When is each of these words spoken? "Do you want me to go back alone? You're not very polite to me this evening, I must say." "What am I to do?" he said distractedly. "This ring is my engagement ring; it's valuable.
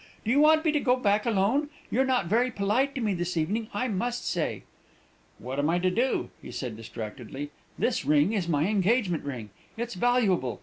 "Do 0.25 0.31
you 0.31 0.39
want 0.39 0.65
me 0.65 0.71
to 0.71 0.79
go 0.79 0.95
back 0.95 1.27
alone? 1.27 1.69
You're 1.91 2.05
not 2.05 2.25
very 2.25 2.49
polite 2.49 2.95
to 2.95 3.01
me 3.01 3.13
this 3.13 3.37
evening, 3.37 3.67
I 3.71 3.87
must 3.87 4.27
say." 4.27 4.63
"What 5.37 5.59
am 5.59 5.69
I 5.69 5.77
to 5.77 5.91
do?" 5.91 6.31
he 6.41 6.49
said 6.51 6.75
distractedly. 6.75 7.51
"This 7.77 8.03
ring 8.03 8.33
is 8.33 8.47
my 8.47 8.65
engagement 8.67 9.23
ring; 9.23 9.51
it's 9.77 9.93
valuable. 9.93 10.59